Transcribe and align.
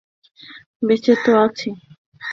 বেঁচে 0.87 1.13
তো 1.23 1.31
আছি। 1.45 1.69